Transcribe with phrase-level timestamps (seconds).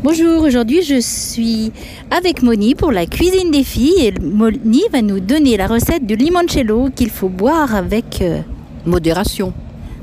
[0.00, 1.72] Bonjour, aujourd'hui je suis
[2.12, 6.14] avec Moni pour la cuisine des filles et Moni va nous donner la recette du
[6.14, 8.42] limoncello qu'il faut boire avec euh,
[8.86, 9.52] Modération.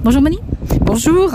[0.03, 0.39] Bonjour Moni.
[0.81, 1.33] Bonjour.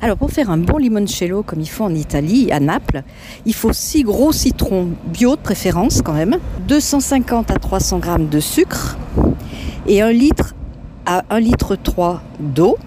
[0.00, 3.02] Alors pour faire un bon limoncello comme il faut en Italie, à Naples,
[3.44, 6.38] il faut 6 gros citrons bio de préférence quand même,
[6.68, 8.96] 250 à 300 grammes de sucre
[9.86, 10.54] et 1 litre
[11.04, 12.78] à 1 litre 3 d'eau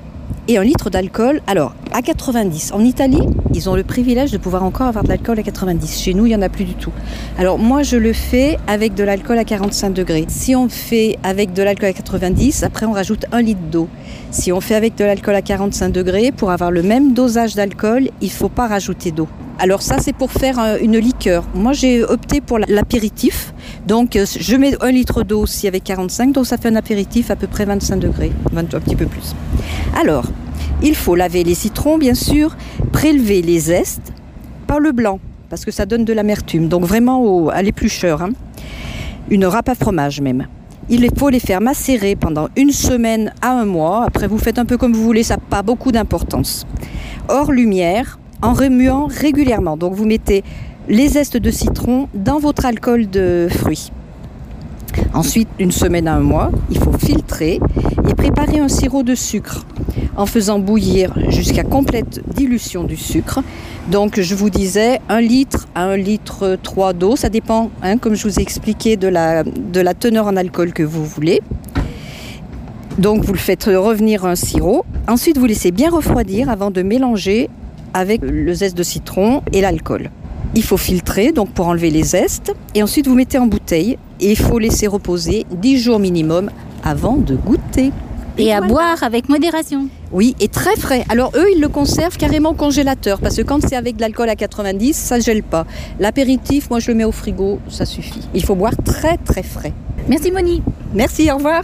[0.47, 1.41] et un litre d'alcool.
[1.45, 2.73] Alors, à 90.
[2.73, 6.01] En Italie, ils ont le privilège de pouvoir encore avoir de l'alcool à 90.
[6.01, 6.91] Chez nous, il n'y en a plus du tout.
[7.37, 10.25] Alors, moi, je le fais avec de l'alcool à 45 degrés.
[10.27, 13.87] Si on fait avec de l'alcool à 90, après, on rajoute un litre d'eau.
[14.29, 18.09] Si on fait avec de l'alcool à 45 degrés, pour avoir le même dosage d'alcool,
[18.19, 19.29] il ne faut pas rajouter d'eau.
[19.57, 21.45] Alors ça, c'est pour faire euh, une liqueur.
[21.53, 23.53] Moi, j'ai opté pour l'apéritif.
[23.87, 27.31] Donc, euh, je mets un litre d'eau aussi avec 45, donc ça fait un apéritif
[27.31, 29.33] à peu près 25 degrés, un petit peu plus.
[29.97, 30.25] Alors,
[30.81, 32.55] il faut laver les citrons, bien sûr,
[32.91, 34.13] prélever les zestes,
[34.67, 36.67] pas le blanc, parce que ça donne de l'amertume.
[36.67, 38.21] Donc vraiment à l'éplucheur.
[38.21, 38.31] Hein.
[39.29, 40.47] Une râpe à fromage même.
[40.89, 44.03] Il faut les faire macérer pendant une semaine à un mois.
[44.05, 46.67] Après, vous faites un peu comme vous voulez, ça n'a pas beaucoup d'importance.
[47.27, 49.77] Hors lumière, en remuant régulièrement.
[49.77, 50.43] Donc vous mettez
[50.87, 53.91] les zestes de citron dans votre alcool de fruits.
[55.13, 57.59] Ensuite, une semaine à un mois, il faut filtrer
[58.07, 59.65] et préparer un sirop de sucre
[60.15, 63.41] en faisant bouillir jusqu'à complète dilution du sucre.
[63.89, 68.15] Donc je vous disais 1 litre à 1 litre 3 d'eau, ça dépend, hein, comme
[68.15, 71.41] je vous ai expliqué, de la, de la teneur en alcool que vous voulez.
[72.97, 74.85] Donc vous le faites revenir un sirop.
[75.07, 77.49] Ensuite vous laissez bien refroidir avant de mélanger
[77.93, 80.09] avec le zeste de citron et l'alcool.
[80.55, 84.31] Il faut filtrer donc pour enlever les zestes et ensuite vous mettez en bouteille et
[84.31, 86.49] il faut laisser reposer 10 jours minimum
[86.83, 87.91] avant de goûter.
[88.37, 89.87] Et, à boire avec modération.
[90.11, 91.03] Oui, et très frais.
[91.09, 94.29] Alors eux, ils le conservent carrément au congélateur parce que quand c'est avec de l'alcool
[94.29, 95.65] à 90, ça ne gèle pas.
[95.99, 98.21] L'apéritif, moi je le mets au frigo, ça suffit.
[98.33, 99.73] Il faut boire très très frais.
[100.07, 100.61] Merci Moni.
[100.93, 101.63] Merci, au revoir.